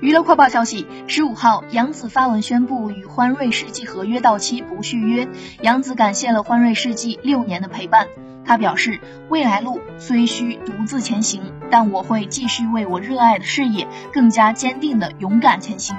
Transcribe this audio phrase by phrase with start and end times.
[0.00, 5.26] 娱乐快报消息十五号杨紫发文宣布与欢瑞世纪合约到期不续约。
[5.60, 8.06] 杨紫感谢了欢瑞世纪六年的陪伴
[8.44, 15.96] 她表示未来路虽需独自前行但我会继续为我热爱的事业更加坚定的勇敢前行。